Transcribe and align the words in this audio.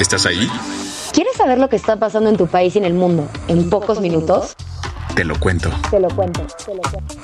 ¿Estás 0.00 0.26
ahí? 0.26 0.48
¿Quieres 1.12 1.36
saber 1.36 1.58
lo 1.58 1.68
que 1.68 1.74
está 1.74 1.96
pasando 1.96 2.30
en 2.30 2.36
tu 2.36 2.46
país 2.46 2.76
y 2.76 2.78
en 2.78 2.84
el 2.84 2.94
mundo 2.94 3.28
en, 3.48 3.68
pocos, 3.68 4.00
minutos? 4.00 4.54
Te 5.16 5.24
lo 5.24 5.38
cuento. 5.40 5.70
Te 5.90 5.98
lo 5.98 6.08
cuento, 6.08 6.46
te 6.64 6.74
lo 6.74 6.82
cuento. 6.82 7.14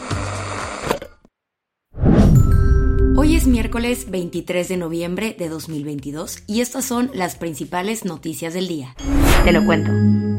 Hoy 3.16 3.36
es 3.36 3.46
miércoles 3.46 4.10
23 4.10 4.68
de 4.68 4.76
noviembre 4.76 5.36
de 5.38 5.48
2022 5.48 6.42
y 6.48 6.62
estas 6.62 6.84
son 6.84 7.12
las 7.14 7.36
principales 7.36 8.04
noticias 8.04 8.54
del 8.54 8.66
día. 8.66 8.96
Te 9.44 9.52
lo 9.52 9.64
cuento. 9.64 10.33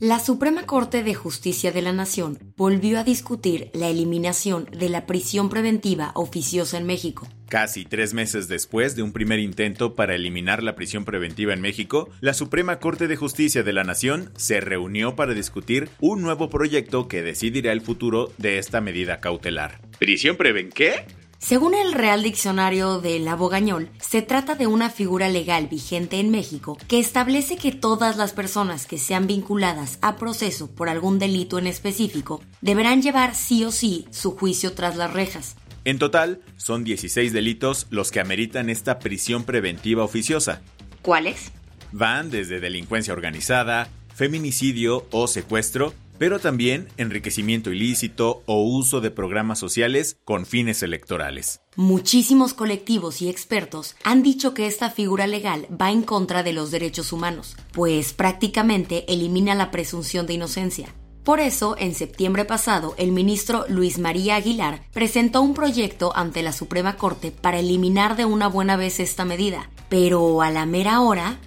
La 0.00 0.18
Suprema 0.18 0.64
Corte 0.64 1.02
de 1.02 1.12
Justicia 1.12 1.72
de 1.72 1.82
la 1.82 1.92
Nación 1.92 2.38
volvió 2.56 2.98
a 2.98 3.04
discutir 3.04 3.70
la 3.74 3.88
eliminación 3.88 4.66
de 4.72 4.88
la 4.88 5.04
prisión 5.04 5.50
preventiva 5.50 6.12
oficiosa 6.14 6.78
en 6.78 6.86
México. 6.86 7.28
Casi 7.50 7.84
tres 7.84 8.14
meses 8.14 8.48
después 8.48 8.96
de 8.96 9.02
un 9.02 9.12
primer 9.12 9.40
intento 9.40 9.94
para 9.94 10.14
eliminar 10.14 10.62
la 10.62 10.74
prisión 10.74 11.04
preventiva 11.04 11.52
en 11.52 11.60
México, 11.60 12.08
la 12.22 12.32
Suprema 12.32 12.78
Corte 12.78 13.08
de 13.08 13.16
Justicia 13.16 13.62
de 13.62 13.74
la 13.74 13.84
Nación 13.84 14.32
se 14.38 14.62
reunió 14.62 15.16
para 15.16 15.34
discutir 15.34 15.90
un 16.00 16.22
nuevo 16.22 16.48
proyecto 16.48 17.06
que 17.06 17.22
decidirá 17.22 17.70
el 17.70 17.82
futuro 17.82 18.32
de 18.38 18.56
esta 18.56 18.80
medida 18.80 19.20
cautelar. 19.20 19.82
¿Prisión 19.98 20.38
preven 20.38 20.70
qué? 20.70 21.04
Según 21.40 21.74
el 21.74 21.94
Real 21.94 22.22
Diccionario 22.22 23.00
del 23.00 23.26
Abogañol, 23.26 23.88
se 23.98 24.20
trata 24.20 24.54
de 24.56 24.66
una 24.66 24.90
figura 24.90 25.30
legal 25.30 25.68
vigente 25.68 26.20
en 26.20 26.30
México 26.30 26.76
que 26.86 27.00
establece 27.00 27.56
que 27.56 27.72
todas 27.72 28.18
las 28.18 28.34
personas 28.34 28.84
que 28.84 28.98
sean 28.98 29.26
vinculadas 29.26 29.98
a 30.02 30.16
proceso 30.16 30.70
por 30.70 30.90
algún 30.90 31.18
delito 31.18 31.58
en 31.58 31.66
específico 31.66 32.42
deberán 32.60 33.00
llevar 33.00 33.34
sí 33.34 33.64
o 33.64 33.72
sí 33.72 34.06
su 34.10 34.36
juicio 34.36 34.74
tras 34.74 34.96
las 34.96 35.14
rejas. 35.14 35.56
En 35.86 35.98
total, 35.98 36.42
son 36.58 36.84
16 36.84 37.32
delitos 37.32 37.86
los 37.88 38.10
que 38.10 38.20
ameritan 38.20 38.68
esta 38.68 38.98
prisión 38.98 39.44
preventiva 39.44 40.04
oficiosa. 40.04 40.60
¿Cuáles? 41.00 41.52
Van 41.90 42.30
desde 42.30 42.60
delincuencia 42.60 43.14
organizada, 43.14 43.88
feminicidio 44.14 45.06
o 45.10 45.26
secuestro, 45.26 45.94
pero 46.20 46.38
también 46.38 46.88
enriquecimiento 46.98 47.72
ilícito 47.72 48.42
o 48.44 48.62
uso 48.62 49.00
de 49.00 49.10
programas 49.10 49.58
sociales 49.58 50.18
con 50.26 50.44
fines 50.44 50.82
electorales. 50.82 51.62
Muchísimos 51.76 52.52
colectivos 52.52 53.22
y 53.22 53.30
expertos 53.30 53.96
han 54.04 54.22
dicho 54.22 54.52
que 54.52 54.66
esta 54.66 54.90
figura 54.90 55.26
legal 55.26 55.66
va 55.80 55.90
en 55.90 56.02
contra 56.02 56.42
de 56.42 56.52
los 56.52 56.70
derechos 56.70 57.14
humanos, 57.14 57.56
pues 57.72 58.12
prácticamente 58.12 59.10
elimina 59.10 59.54
la 59.54 59.70
presunción 59.70 60.26
de 60.26 60.34
inocencia. 60.34 60.94
Por 61.24 61.40
eso, 61.40 61.74
en 61.78 61.94
septiembre 61.94 62.44
pasado, 62.44 62.94
el 62.98 63.12
ministro 63.12 63.64
Luis 63.70 63.98
María 63.98 64.36
Aguilar 64.36 64.82
presentó 64.92 65.40
un 65.40 65.54
proyecto 65.54 66.14
ante 66.14 66.42
la 66.42 66.52
Suprema 66.52 66.96
Corte 66.96 67.30
para 67.30 67.60
eliminar 67.60 68.16
de 68.16 68.26
una 68.26 68.46
buena 68.46 68.76
vez 68.76 69.00
esta 69.00 69.24
medida. 69.24 69.70
Pero 69.88 70.42
a 70.42 70.50
la 70.50 70.66
mera 70.66 71.00
hora... 71.00 71.38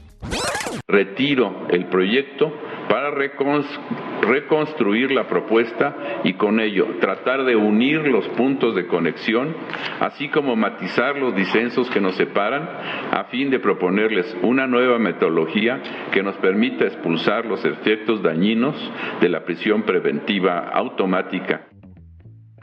Retiro 0.88 1.68
el 1.70 1.88
proyecto 1.90 2.52
para 2.90 3.12
reconstruir 4.24 5.12
la 5.12 5.28
propuesta 5.28 6.22
y 6.24 6.34
con 6.34 6.60
ello 6.60 6.98
tratar 7.00 7.46
de 7.46 7.56
unir 7.56 8.00
los 8.08 8.28
puntos 8.30 8.76
de 8.76 8.88
conexión, 8.88 9.56
así 10.00 10.30
como 10.30 10.56
matizar 10.56 11.16
los 11.18 11.36
disensos 11.36 11.90
que 11.90 12.02
nos 12.02 12.16
separan, 12.16 12.64
a 12.64 13.26
fin 13.30 13.50
de 13.50 13.60
proponerles 13.60 14.26
una 14.42 14.68
nueva 14.68 15.00
metodología 15.00 15.82
que 16.12 16.24
nos 16.24 16.36
permita 16.38 16.86
expulsar 16.86 17.46
los 17.46 17.64
efectos 17.66 18.22
dañinos 18.24 18.76
de 19.22 19.30
la 19.30 19.46
prisión 19.46 19.84
preventiva 19.84 20.70
automática. 20.70 21.68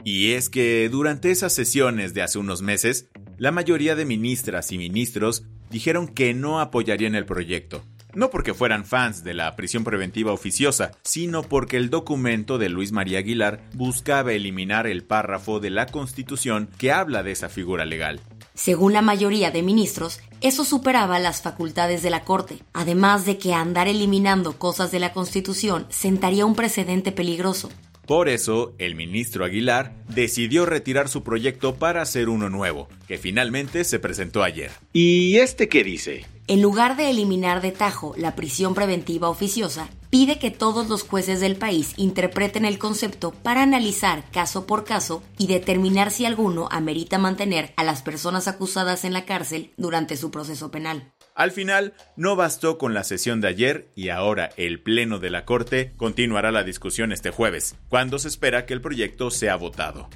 Y 0.03 0.33
es 0.33 0.49
que 0.49 0.89
durante 0.89 1.29
esas 1.29 1.53
sesiones 1.53 2.13
de 2.13 2.23
hace 2.23 2.39
unos 2.39 2.61
meses, 2.61 3.11
la 3.37 3.51
mayoría 3.51 3.95
de 3.95 4.05
ministras 4.05 4.71
y 4.71 4.77
ministros 4.77 5.45
dijeron 5.69 6.07
que 6.07 6.33
no 6.33 6.59
apoyarían 6.59 7.15
el 7.15 7.25
proyecto 7.25 7.83
no 8.13 8.29
porque 8.29 8.53
fueran 8.53 8.85
fans 8.85 9.23
de 9.23 9.33
la 9.33 9.55
prisión 9.55 9.83
preventiva 9.83 10.31
oficiosa, 10.31 10.91
sino 11.03 11.43
porque 11.43 11.77
el 11.77 11.89
documento 11.89 12.57
de 12.57 12.69
Luis 12.69 12.91
María 12.91 13.19
Aguilar 13.19 13.61
buscaba 13.73 14.33
eliminar 14.33 14.87
el 14.87 15.03
párrafo 15.03 15.59
de 15.59 15.69
la 15.69 15.85
Constitución 15.85 16.69
que 16.77 16.91
habla 16.91 17.23
de 17.23 17.31
esa 17.31 17.49
figura 17.49 17.85
legal. 17.85 18.19
Según 18.53 18.93
la 18.93 19.01
mayoría 19.01 19.49
de 19.49 19.63
ministros, 19.63 20.19
eso 20.41 20.65
superaba 20.65 21.19
las 21.19 21.41
facultades 21.41 22.03
de 22.03 22.09
la 22.09 22.23
Corte, 22.23 22.59
además 22.73 23.25
de 23.25 23.37
que 23.37 23.53
andar 23.53 23.87
eliminando 23.87 24.59
cosas 24.59 24.91
de 24.91 24.99
la 24.99 25.13
Constitución 25.13 25.87
sentaría 25.89 26.45
un 26.45 26.55
precedente 26.55 27.11
peligroso. 27.11 27.69
Por 28.11 28.27
eso, 28.27 28.73
el 28.77 28.95
ministro 28.95 29.45
Aguilar 29.45 29.93
decidió 30.09 30.65
retirar 30.65 31.07
su 31.07 31.23
proyecto 31.23 31.75
para 31.75 32.01
hacer 32.01 32.27
uno 32.27 32.49
nuevo, 32.49 32.89
que 33.07 33.17
finalmente 33.17 33.85
se 33.85 33.99
presentó 33.99 34.43
ayer. 34.43 34.69
¿Y 34.91 35.37
este 35.37 35.69
qué 35.69 35.85
dice? 35.85 36.25
En 36.47 36.61
lugar 36.61 36.97
de 36.97 37.09
eliminar 37.09 37.61
de 37.61 37.71
tajo 37.71 38.13
la 38.17 38.35
prisión 38.35 38.73
preventiva 38.75 39.29
oficiosa, 39.29 39.87
pide 40.09 40.39
que 40.39 40.51
todos 40.51 40.89
los 40.89 41.03
jueces 41.03 41.39
del 41.39 41.55
país 41.55 41.93
interpreten 41.95 42.65
el 42.65 42.79
concepto 42.79 43.31
para 43.31 43.63
analizar 43.63 44.29
caso 44.29 44.67
por 44.67 44.83
caso 44.83 45.23
y 45.37 45.47
determinar 45.47 46.11
si 46.11 46.25
alguno 46.25 46.67
amerita 46.69 47.17
mantener 47.17 47.71
a 47.77 47.85
las 47.85 48.01
personas 48.01 48.49
acusadas 48.49 49.05
en 49.05 49.13
la 49.13 49.23
cárcel 49.23 49.71
durante 49.77 50.17
su 50.17 50.31
proceso 50.31 50.69
penal. 50.69 51.13
Al 51.35 51.51
final, 51.51 51.93
no 52.15 52.35
bastó 52.35 52.77
con 52.77 52.93
la 52.93 53.03
sesión 53.03 53.41
de 53.41 53.47
ayer 53.47 53.87
y 53.95 54.09
ahora 54.09 54.49
el 54.57 54.81
Pleno 54.81 55.19
de 55.19 55.29
la 55.29 55.45
Corte 55.45 55.93
continuará 55.97 56.51
la 56.51 56.63
discusión 56.63 57.11
este 57.11 57.31
jueves, 57.31 57.75
cuando 57.89 58.19
se 58.19 58.27
espera 58.27 58.65
que 58.65 58.73
el 58.73 58.81
proyecto 58.81 59.31
sea 59.31 59.55
votado. 59.55 60.09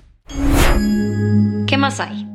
¿Qué 1.67 1.77
más 1.77 1.99
hay? 1.99 2.27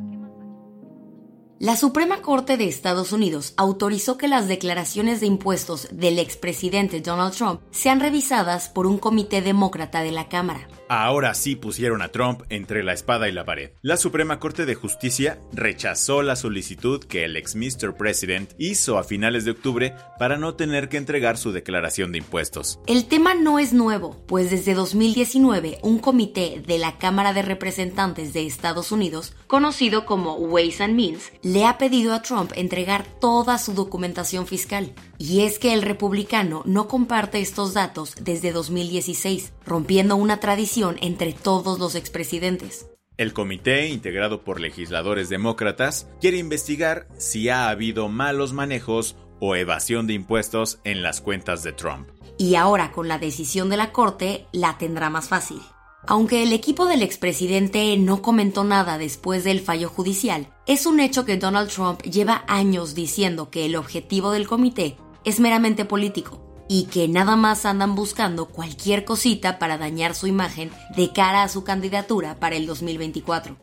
La 1.59 1.75
Suprema 1.75 2.23
Corte 2.23 2.57
de 2.57 2.67
Estados 2.67 3.11
Unidos 3.11 3.53
autorizó 3.55 4.17
que 4.17 4.27
las 4.27 4.47
declaraciones 4.47 5.19
de 5.19 5.27
impuestos 5.27 5.87
del 5.91 6.17
expresidente 6.17 7.01
Donald 7.01 7.35
Trump 7.35 7.61
sean 7.69 7.99
revisadas 7.99 8.67
por 8.67 8.87
un 8.87 8.97
comité 8.97 9.43
demócrata 9.43 10.01
de 10.01 10.11
la 10.11 10.27
Cámara. 10.27 10.67
Ahora 10.93 11.33
sí 11.35 11.55
pusieron 11.55 12.01
a 12.01 12.09
Trump 12.09 12.41
entre 12.49 12.83
la 12.83 12.91
espada 12.91 13.29
y 13.29 13.31
la 13.31 13.45
pared. 13.45 13.71
La 13.81 13.95
Suprema 13.95 14.41
Corte 14.41 14.65
de 14.65 14.75
Justicia 14.75 15.39
rechazó 15.53 16.21
la 16.21 16.35
solicitud 16.35 17.01
que 17.01 17.23
el 17.23 17.37
ex 17.37 17.55
Mr. 17.55 17.95
President 17.95 18.51
hizo 18.57 18.97
a 18.97 19.05
finales 19.05 19.45
de 19.45 19.51
octubre 19.51 19.95
para 20.19 20.35
no 20.37 20.55
tener 20.55 20.89
que 20.89 20.97
entregar 20.97 21.37
su 21.37 21.53
declaración 21.53 22.11
de 22.11 22.17
impuestos. 22.17 22.77
El 22.87 23.05
tema 23.05 23.35
no 23.35 23.57
es 23.57 23.71
nuevo, 23.71 24.21
pues 24.27 24.51
desde 24.51 24.73
2019 24.73 25.77
un 25.81 25.97
comité 25.97 26.61
de 26.67 26.77
la 26.77 26.97
Cámara 26.97 27.31
de 27.31 27.43
Representantes 27.43 28.33
de 28.33 28.45
Estados 28.45 28.91
Unidos, 28.91 29.31
conocido 29.47 30.05
como 30.05 30.35
Ways 30.35 30.81
and 30.81 30.95
Means, 30.95 31.31
le 31.41 31.63
ha 31.63 31.77
pedido 31.77 32.13
a 32.13 32.21
Trump 32.21 32.51
entregar 32.57 33.05
toda 33.21 33.59
su 33.59 33.75
documentación 33.75 34.45
fiscal. 34.45 34.91
Y 35.17 35.41
es 35.41 35.57
que 35.57 35.71
el 35.73 35.83
republicano 35.83 36.63
no 36.65 36.89
comparte 36.89 37.39
estos 37.39 37.75
datos 37.75 38.15
desde 38.19 38.51
2016, 38.51 39.53
rompiendo 39.65 40.17
una 40.17 40.41
tradición 40.41 40.80
entre 41.01 41.33
todos 41.33 41.79
los 41.79 41.95
expresidentes. 41.95 42.87
El 43.17 43.33
comité, 43.33 43.87
integrado 43.89 44.43
por 44.43 44.59
legisladores 44.59 45.29
demócratas, 45.29 46.07
quiere 46.19 46.37
investigar 46.37 47.07
si 47.17 47.49
ha 47.49 47.69
habido 47.69 48.09
malos 48.09 48.53
manejos 48.53 49.15
o 49.39 49.55
evasión 49.55 50.07
de 50.07 50.13
impuestos 50.13 50.79
en 50.83 51.03
las 51.03 51.21
cuentas 51.21 51.61
de 51.63 51.73
Trump. 51.73 52.09
Y 52.37 52.55
ahora, 52.55 52.91
con 52.91 53.07
la 53.07 53.19
decisión 53.19 53.69
de 53.69 53.77
la 53.77 53.91
Corte, 53.91 54.47
la 54.51 54.77
tendrá 54.77 55.09
más 55.09 55.27
fácil. 55.27 55.61
Aunque 56.07 56.41
el 56.41 56.51
equipo 56.51 56.87
del 56.87 57.03
expresidente 57.03 57.95
no 57.97 58.23
comentó 58.23 58.63
nada 58.63 58.97
después 58.97 59.43
del 59.43 59.59
fallo 59.59 59.87
judicial, 59.87 60.47
es 60.65 60.87
un 60.87 60.99
hecho 60.99 61.25
que 61.25 61.37
Donald 61.37 61.69
Trump 61.69 62.01
lleva 62.01 62.43
años 62.47 62.95
diciendo 62.95 63.51
que 63.51 63.65
el 63.65 63.75
objetivo 63.75 64.31
del 64.31 64.47
comité 64.47 64.97
es 65.25 65.39
meramente 65.39 65.85
político 65.85 66.40
y 66.73 66.85
que 66.85 67.09
nada 67.09 67.35
más 67.35 67.65
andan 67.65 67.95
buscando 67.95 68.45
cualquier 68.45 69.03
cosita 69.03 69.59
para 69.59 69.77
dañar 69.77 70.15
su 70.15 70.25
imagen 70.25 70.71
de 70.95 71.11
cara 71.11 71.43
a 71.43 71.49
su 71.49 71.65
candidatura 71.65 72.39
para 72.39 72.55
el 72.55 72.65
2024. 72.65 73.57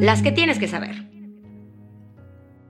Las 0.00 0.22
que 0.22 0.32
tienes 0.32 0.58
que 0.58 0.68
saber. 0.68 1.06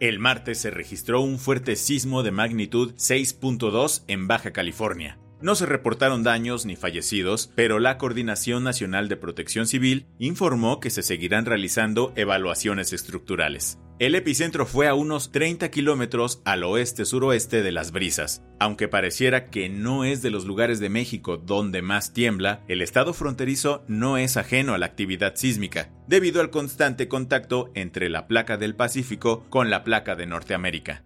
El 0.00 0.18
martes 0.18 0.58
se 0.58 0.70
registró 0.72 1.20
un 1.20 1.38
fuerte 1.38 1.76
sismo 1.76 2.24
de 2.24 2.32
magnitud 2.32 2.94
6.2 2.94 4.02
en 4.08 4.26
Baja 4.26 4.52
California. 4.52 5.20
No 5.42 5.54
se 5.54 5.66
reportaron 5.66 6.22
daños 6.22 6.64
ni 6.64 6.76
fallecidos, 6.76 7.52
pero 7.54 7.78
la 7.78 7.98
Coordinación 7.98 8.64
Nacional 8.64 9.08
de 9.08 9.18
Protección 9.18 9.66
Civil 9.66 10.06
informó 10.18 10.80
que 10.80 10.88
se 10.88 11.02
seguirán 11.02 11.44
realizando 11.44 12.14
evaluaciones 12.16 12.94
estructurales. 12.94 13.78
El 13.98 14.14
epicentro 14.14 14.66
fue 14.66 14.88
a 14.88 14.94
unos 14.94 15.32
30 15.32 15.70
kilómetros 15.70 16.40
al 16.44 16.64
oeste-suroeste 16.64 17.62
de 17.62 17.72
las 17.72 17.92
brisas. 17.92 18.42
Aunque 18.58 18.88
pareciera 18.88 19.48
que 19.50 19.68
no 19.68 20.04
es 20.04 20.22
de 20.22 20.30
los 20.30 20.46
lugares 20.46 20.80
de 20.80 20.88
México 20.88 21.36
donde 21.36 21.82
más 21.82 22.14
tiembla, 22.14 22.62
el 22.68 22.80
estado 22.80 23.12
fronterizo 23.12 23.84
no 23.88 24.16
es 24.18 24.36
ajeno 24.36 24.74
a 24.74 24.78
la 24.78 24.86
actividad 24.86 25.36
sísmica, 25.36 25.90
debido 26.06 26.40
al 26.40 26.50
constante 26.50 27.08
contacto 27.08 27.70
entre 27.74 28.08
la 28.08 28.26
placa 28.26 28.56
del 28.56 28.74
Pacífico 28.74 29.44
con 29.50 29.68
la 29.68 29.84
placa 29.84 30.14
de 30.14 30.26
Norteamérica. 30.26 31.04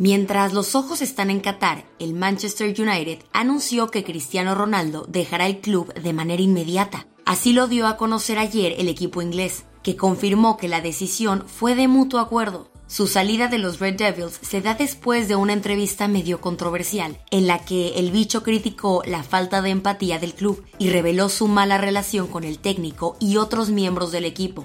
Mientras 0.00 0.52
los 0.52 0.76
ojos 0.76 1.02
están 1.02 1.28
en 1.28 1.40
Qatar, 1.40 1.84
el 1.98 2.14
Manchester 2.14 2.68
United 2.68 3.18
anunció 3.32 3.88
que 3.88 4.04
Cristiano 4.04 4.54
Ronaldo 4.54 5.04
dejará 5.08 5.48
el 5.48 5.58
club 5.58 5.92
de 5.92 6.12
manera 6.12 6.40
inmediata. 6.40 7.08
Así 7.24 7.52
lo 7.52 7.66
dio 7.66 7.88
a 7.88 7.96
conocer 7.96 8.38
ayer 8.38 8.76
el 8.78 8.88
equipo 8.88 9.22
inglés, 9.22 9.64
que 9.82 9.96
confirmó 9.96 10.56
que 10.56 10.68
la 10.68 10.80
decisión 10.80 11.44
fue 11.48 11.74
de 11.74 11.88
mutuo 11.88 12.20
acuerdo. 12.20 12.70
Su 12.86 13.08
salida 13.08 13.48
de 13.48 13.58
los 13.58 13.80
Red 13.80 13.96
Devils 13.96 14.38
se 14.40 14.60
da 14.60 14.74
después 14.74 15.26
de 15.26 15.34
una 15.34 15.52
entrevista 15.52 16.06
medio 16.06 16.40
controversial, 16.40 17.18
en 17.32 17.48
la 17.48 17.58
que 17.58 17.98
el 17.98 18.12
bicho 18.12 18.44
criticó 18.44 19.02
la 19.04 19.24
falta 19.24 19.62
de 19.62 19.70
empatía 19.70 20.20
del 20.20 20.32
club 20.32 20.64
y 20.78 20.90
reveló 20.90 21.28
su 21.28 21.48
mala 21.48 21.76
relación 21.76 22.28
con 22.28 22.44
el 22.44 22.60
técnico 22.60 23.16
y 23.18 23.36
otros 23.36 23.70
miembros 23.70 24.12
del 24.12 24.26
equipo. 24.26 24.64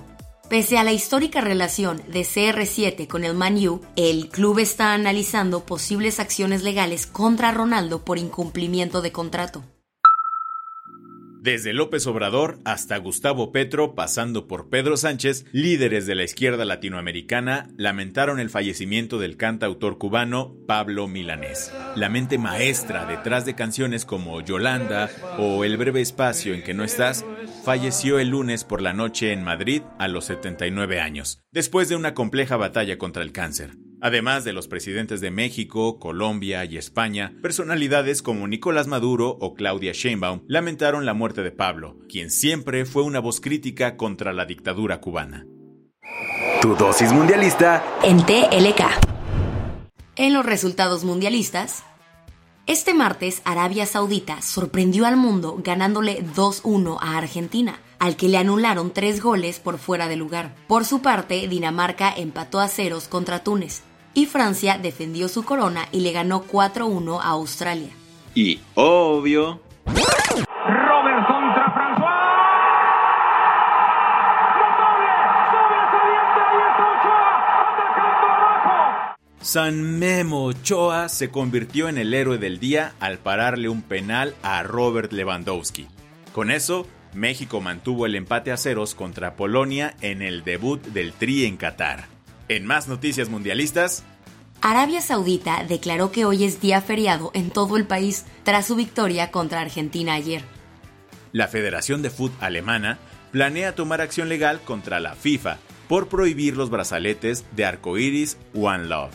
Pese 0.53 0.77
a 0.77 0.83
la 0.83 0.93
histórica 0.93 1.41
relación 1.41 2.03
de 2.09 2.21
CR7 2.21 3.07
con 3.07 3.23
el 3.23 3.33
Man 3.33 3.55
U, 3.67 3.81
el 3.95 4.29
club 4.29 4.59
está 4.59 4.93
analizando 4.93 5.65
posibles 5.65 6.19
acciones 6.19 6.61
legales 6.61 7.07
contra 7.07 7.51
Ronaldo 7.51 8.05
por 8.05 8.19
incumplimiento 8.19 9.01
de 9.01 9.11
contrato. 9.11 9.63
Desde 11.41 11.73
López 11.73 12.07
Obrador 12.07 12.59
hasta 12.63 12.95
Gustavo 12.97 13.51
Petro, 13.51 13.95
pasando 13.95 14.47
por 14.47 14.69
Pedro 14.69 14.95
Sánchez, 14.95 15.43
líderes 15.51 16.05
de 16.05 16.15
la 16.15 16.23
izquierda 16.23 16.63
latinoamericana 16.65 17.67
lamentaron 17.75 18.39
el 18.39 18.49
fallecimiento 18.49 19.17
del 19.17 19.35
cantautor 19.35 19.97
cubano 19.97 20.55
Pablo 20.67 21.07
Milanés. 21.07 21.73
La 21.95 22.07
mente 22.07 22.37
maestra 22.37 23.05
detrás 23.05 23.45
de 23.45 23.55
canciones 23.55 24.05
como 24.05 24.39
Yolanda 24.39 25.09
o 25.37 25.65
El 25.65 25.77
breve 25.77 25.99
espacio 25.99 26.53
en 26.53 26.63
que 26.63 26.73
no 26.73 26.85
estás, 26.85 27.25
falleció 27.63 28.19
el 28.19 28.29
lunes 28.29 28.65
por 28.65 28.81
la 28.81 28.93
noche 28.93 29.31
en 29.31 29.43
Madrid 29.43 29.83
a 29.97 30.09
los 30.09 30.25
79 30.25 30.99
años, 30.99 31.39
después 31.51 31.87
de 31.87 31.95
una 31.95 32.13
compleja 32.13 32.57
batalla 32.57 32.97
contra 32.97 33.23
el 33.23 33.31
cáncer. 33.31 33.77
Además 34.01 34.43
de 34.43 34.51
los 34.51 34.67
presidentes 34.67 35.21
de 35.21 35.31
México, 35.31 35.97
Colombia 35.97 36.65
y 36.65 36.77
España, 36.77 37.33
personalidades 37.41 38.21
como 38.21 38.49
Nicolás 38.49 38.87
Maduro 38.87 39.29
o 39.39 39.53
Claudia 39.53 39.93
Sheinbaum 39.93 40.43
lamentaron 40.45 41.05
la 41.05 41.13
muerte 41.13 41.41
de 41.41 41.51
Pablo, 41.51 41.97
quien 42.09 42.29
siempre 42.29 42.83
fue 42.83 43.03
una 43.03 43.19
voz 43.19 43.39
crítica 43.39 43.95
contra 43.95 44.33
la 44.33 44.45
dictadura 44.45 44.99
cubana. 44.99 45.45
Tu 46.61 46.75
dosis 46.75 47.13
mundialista 47.13 47.81
en 48.03 48.17
TLK. 48.25 48.81
En 50.17 50.33
los 50.33 50.45
resultados 50.45 51.05
mundialistas, 51.05 51.85
este 52.65 52.93
martes 52.93 53.41
Arabia 53.43 53.85
Saudita 53.85 54.41
sorprendió 54.41 55.05
al 55.05 55.17
mundo 55.17 55.59
ganándole 55.61 56.23
2-1 56.23 56.97
a 57.01 57.17
Argentina, 57.17 57.81
al 57.99 58.15
que 58.15 58.29
le 58.29 58.37
anularon 58.37 58.91
tres 58.91 59.21
goles 59.21 59.59
por 59.59 59.77
fuera 59.77 60.07
de 60.07 60.15
lugar. 60.15 60.55
Por 60.67 60.85
su 60.85 61.01
parte, 61.01 61.47
Dinamarca 61.49 62.13
empató 62.15 62.61
a 62.61 62.69
ceros 62.69 63.09
contra 63.09 63.43
Túnez 63.43 63.83
y 64.13 64.27
Francia 64.27 64.77
defendió 64.77 65.27
su 65.27 65.43
corona 65.43 65.89
y 65.91 65.99
le 65.99 66.13
ganó 66.13 66.45
4-1 66.45 67.19
a 67.19 67.29
Australia. 67.31 67.89
Y 68.33 68.61
obvio. 68.75 69.59
San 79.53 79.99
Memo 79.99 80.45
Ochoa 80.45 81.09
se 81.09 81.29
convirtió 81.29 81.87
en 81.87 81.99
el 81.99 82.15
héroe 82.15 82.39
del 82.39 82.59
día 82.59 82.95
al 82.99 83.19
pararle 83.19 83.69
un 83.69 83.83
penal 83.83 84.33
a 84.41 84.63
Robert 84.63 85.11
Lewandowski. 85.11 85.85
Con 86.31 86.49
eso, 86.49 86.87
México 87.13 87.61
mantuvo 87.61 88.07
el 88.07 88.15
empate 88.15 88.51
a 88.51 88.57
ceros 88.57 88.95
contra 88.95 89.35
Polonia 89.35 89.93
en 90.01 90.23
el 90.23 90.43
debut 90.43 90.83
del 90.87 91.13
Tri 91.13 91.45
en 91.45 91.57
Qatar. 91.57 92.05
En 92.47 92.65
más 92.65 92.87
noticias 92.87 93.29
mundialistas, 93.29 94.03
Arabia 94.59 95.01
Saudita 95.01 95.63
declaró 95.65 96.11
que 96.11 96.25
hoy 96.25 96.45
es 96.45 96.59
día 96.59 96.81
feriado 96.81 97.29
en 97.35 97.51
todo 97.51 97.77
el 97.77 97.85
país 97.85 98.25
tras 98.41 98.65
su 98.65 98.75
victoria 98.75 99.29
contra 99.29 99.61
Argentina 99.61 100.13
ayer. 100.15 100.41
La 101.31 101.47
Federación 101.47 102.01
de 102.01 102.09
Fútbol 102.09 102.39
alemana 102.41 102.97
planea 103.31 103.75
tomar 103.75 104.01
acción 104.01 104.29
legal 104.29 104.61
contra 104.61 104.99
la 104.99 105.13
FIFA 105.13 105.59
por 105.87 106.07
prohibir 106.07 106.57
los 106.57 106.69
brazaletes 106.69 107.45
de 107.55 107.65
arcoiris 107.65 108.37
One 108.53 108.85
Love. 108.85 109.11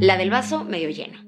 La 0.00 0.16
del 0.16 0.30
vaso 0.30 0.64
medio 0.64 0.90
lleno. 0.90 1.18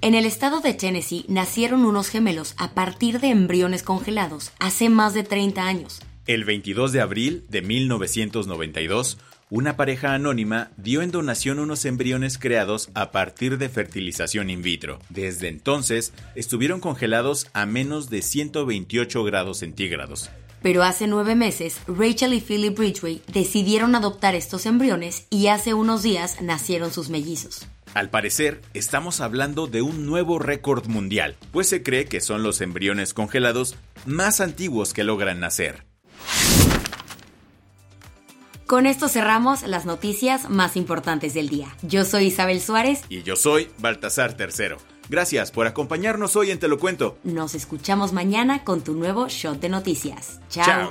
En 0.00 0.14
el 0.14 0.26
estado 0.26 0.60
de 0.60 0.74
Tennessee 0.74 1.24
nacieron 1.28 1.86
unos 1.86 2.08
gemelos 2.10 2.54
a 2.58 2.74
partir 2.74 3.20
de 3.20 3.28
embriones 3.28 3.82
congelados 3.82 4.52
hace 4.58 4.90
más 4.90 5.14
de 5.14 5.22
30 5.22 5.66
años. 5.66 6.02
El 6.26 6.44
22 6.44 6.92
de 6.92 7.00
abril 7.00 7.46
de 7.48 7.62
1992, 7.62 9.16
una 9.48 9.76
pareja 9.76 10.12
anónima 10.12 10.70
dio 10.76 11.00
en 11.00 11.10
donación 11.10 11.58
unos 11.58 11.84
embriones 11.86 12.36
creados 12.36 12.90
a 12.94 13.12
partir 13.12 13.56
de 13.56 13.68
fertilización 13.70 14.50
in 14.50 14.60
vitro. 14.60 14.98
Desde 15.08 15.48
entonces, 15.48 16.12
estuvieron 16.34 16.80
congelados 16.80 17.46
a 17.54 17.64
menos 17.64 18.10
de 18.10 18.20
128 18.20 19.24
grados 19.24 19.58
centígrados. 19.58 20.30
Pero 20.64 20.82
hace 20.82 21.06
nueve 21.06 21.34
meses, 21.34 21.78
Rachel 21.86 22.32
y 22.32 22.40
Philip 22.40 22.78
Ridgway 22.78 23.20
decidieron 23.30 23.94
adoptar 23.94 24.34
estos 24.34 24.64
embriones 24.64 25.26
y 25.28 25.48
hace 25.48 25.74
unos 25.74 26.02
días 26.02 26.40
nacieron 26.40 26.90
sus 26.90 27.10
mellizos. 27.10 27.66
Al 27.92 28.08
parecer, 28.08 28.62
estamos 28.72 29.20
hablando 29.20 29.66
de 29.66 29.82
un 29.82 30.06
nuevo 30.06 30.38
récord 30.38 30.86
mundial, 30.86 31.36
pues 31.52 31.68
se 31.68 31.82
cree 31.82 32.06
que 32.06 32.22
son 32.22 32.42
los 32.42 32.62
embriones 32.62 33.12
congelados 33.12 33.76
más 34.06 34.40
antiguos 34.40 34.94
que 34.94 35.04
logran 35.04 35.38
nacer. 35.38 35.84
Con 38.66 38.86
esto 38.86 39.08
cerramos 39.08 39.64
las 39.64 39.84
noticias 39.84 40.48
más 40.48 40.78
importantes 40.78 41.34
del 41.34 41.50
día. 41.50 41.76
Yo 41.82 42.06
soy 42.06 42.28
Isabel 42.28 42.62
Suárez. 42.62 43.02
Y 43.10 43.22
yo 43.22 43.36
soy 43.36 43.68
Baltasar 43.80 44.32
Tercero. 44.32 44.78
Gracias 45.08 45.50
por 45.50 45.66
acompañarnos 45.66 46.36
hoy 46.36 46.50
en 46.50 46.58
Te 46.58 46.68
lo 46.68 46.78
cuento. 46.78 47.16
Nos 47.24 47.54
escuchamos 47.54 48.12
mañana 48.12 48.64
con 48.64 48.82
tu 48.82 48.94
nuevo 48.94 49.28
shot 49.28 49.60
de 49.60 49.68
noticias. 49.68 50.40
Chao. 50.48 50.90